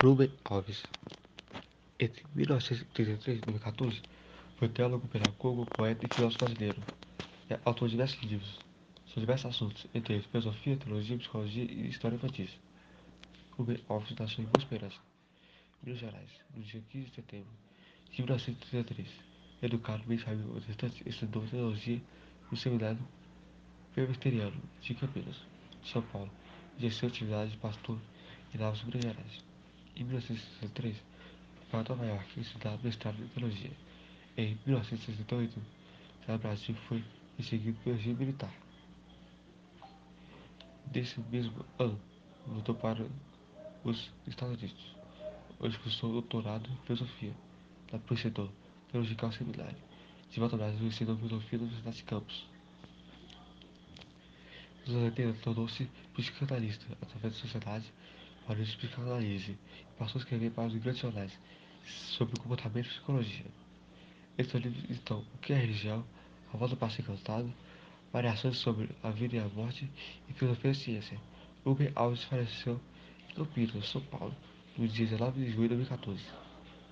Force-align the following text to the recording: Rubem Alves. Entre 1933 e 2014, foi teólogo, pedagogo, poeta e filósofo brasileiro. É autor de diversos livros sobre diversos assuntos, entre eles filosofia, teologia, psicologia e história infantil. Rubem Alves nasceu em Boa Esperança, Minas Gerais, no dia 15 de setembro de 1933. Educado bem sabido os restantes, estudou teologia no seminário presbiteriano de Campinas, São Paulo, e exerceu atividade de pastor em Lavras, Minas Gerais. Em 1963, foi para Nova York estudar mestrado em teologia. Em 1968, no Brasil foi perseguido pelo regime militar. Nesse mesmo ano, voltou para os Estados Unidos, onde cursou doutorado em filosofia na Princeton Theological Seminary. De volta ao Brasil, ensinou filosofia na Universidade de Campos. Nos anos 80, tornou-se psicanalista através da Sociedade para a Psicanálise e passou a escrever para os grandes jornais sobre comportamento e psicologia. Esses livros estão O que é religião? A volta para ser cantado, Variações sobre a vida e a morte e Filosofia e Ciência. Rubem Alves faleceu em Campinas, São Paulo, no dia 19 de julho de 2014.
Rubem 0.00 0.30
Alves. 0.44 0.86
Entre 1.98 2.24
1933 2.32 3.38
e 3.38 3.42
2014, 3.42 4.00
foi 4.56 4.68
teólogo, 4.68 5.08
pedagogo, 5.08 5.66
poeta 5.66 6.06
e 6.06 6.14
filósofo 6.14 6.44
brasileiro. 6.44 6.80
É 7.50 7.58
autor 7.64 7.88
de 7.88 7.96
diversos 7.96 8.22
livros 8.22 8.60
sobre 9.06 9.22
diversos 9.22 9.46
assuntos, 9.46 9.86
entre 9.92 10.14
eles 10.14 10.26
filosofia, 10.26 10.76
teologia, 10.76 11.18
psicologia 11.18 11.64
e 11.64 11.88
história 11.88 12.14
infantil. 12.14 12.46
Rubem 13.50 13.80
Alves 13.88 14.14
nasceu 14.16 14.44
em 14.44 14.46
Boa 14.46 14.62
Esperança, 14.62 14.98
Minas 15.82 15.98
Gerais, 15.98 16.30
no 16.54 16.62
dia 16.62 16.80
15 16.92 17.06
de 17.06 17.14
setembro 17.16 17.50
de 18.12 18.22
1933. 18.22 19.08
Educado 19.62 20.04
bem 20.04 20.18
sabido 20.18 20.56
os 20.56 20.64
restantes, 20.64 21.04
estudou 21.04 21.44
teologia 21.48 22.00
no 22.48 22.56
seminário 22.56 23.00
presbiteriano 23.92 24.62
de 24.80 24.94
Campinas, 24.94 25.42
São 25.82 26.02
Paulo, 26.02 26.30
e 26.78 26.86
exerceu 26.86 27.08
atividade 27.08 27.50
de 27.50 27.56
pastor 27.56 27.98
em 28.54 28.58
Lavras, 28.58 28.84
Minas 28.84 29.02
Gerais. 29.02 29.48
Em 29.98 30.04
1963, 30.04 30.96
foi 30.96 31.82
para 31.82 31.96
Nova 31.96 32.06
York 32.06 32.40
estudar 32.40 32.78
mestrado 32.84 33.20
em 33.20 33.26
teologia. 33.28 33.72
Em 34.36 34.56
1968, 34.64 35.60
no 36.28 36.38
Brasil 36.38 36.76
foi 36.86 37.04
perseguido 37.36 37.76
pelo 37.82 37.96
regime 37.96 38.14
militar. 38.14 38.54
Nesse 40.94 41.18
mesmo 41.32 41.64
ano, 41.80 42.00
voltou 42.46 42.76
para 42.76 43.04
os 43.82 44.08
Estados 44.28 44.56
Unidos, 44.56 44.94
onde 45.58 45.76
cursou 45.80 46.12
doutorado 46.12 46.70
em 46.70 46.76
filosofia 46.86 47.32
na 47.92 47.98
Princeton 47.98 48.48
Theological 48.92 49.32
Seminary. 49.32 49.76
De 50.30 50.38
volta 50.38 50.54
ao 50.54 50.60
Brasil, 50.60 50.86
ensinou 50.86 51.16
filosofia 51.16 51.58
na 51.58 51.64
Universidade 51.64 51.96
de 51.96 52.04
Campos. 52.04 52.46
Nos 54.86 54.94
anos 54.94 55.04
80, 55.06 55.40
tornou-se 55.40 55.90
psicanalista 56.14 56.86
através 57.02 57.34
da 57.34 57.40
Sociedade 57.40 57.92
para 58.48 58.62
a 58.62 58.64
Psicanálise 58.64 59.52
e 59.52 59.98
passou 59.98 60.18
a 60.18 60.22
escrever 60.22 60.50
para 60.50 60.66
os 60.66 60.74
grandes 60.76 61.02
jornais 61.02 61.38
sobre 61.84 62.40
comportamento 62.40 62.86
e 62.86 62.88
psicologia. 62.88 63.46
Esses 64.38 64.54
livros 64.54 64.88
estão 64.88 65.18
O 65.34 65.38
que 65.38 65.52
é 65.52 65.56
religião? 65.56 66.02
A 66.52 66.56
volta 66.56 66.74
para 66.74 66.88
ser 66.88 67.02
cantado, 67.02 67.52
Variações 68.10 68.56
sobre 68.56 68.88
a 69.02 69.10
vida 69.10 69.36
e 69.36 69.38
a 69.38 69.48
morte 69.48 69.86
e 70.26 70.32
Filosofia 70.32 70.70
e 70.70 70.74
Ciência. 70.74 71.20
Rubem 71.62 71.92
Alves 71.94 72.24
faleceu 72.24 72.80
em 73.28 73.34
Campinas, 73.34 73.86
São 73.86 74.00
Paulo, 74.00 74.34
no 74.78 74.88
dia 74.88 75.04
19 75.04 75.44
de 75.44 75.50
julho 75.50 75.68
de 75.68 75.74
2014. 75.74 76.47